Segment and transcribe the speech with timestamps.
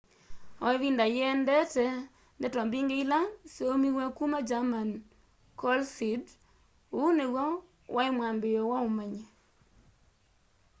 [0.65, 1.85] o ivinda yiendete
[2.37, 3.19] ndeto mbingi ila
[3.53, 4.89] syaumiw'e kuma german
[5.59, 6.25] coalesced
[6.99, 7.45] uu niw'o
[7.95, 9.23] wai mwambiio wa umanyi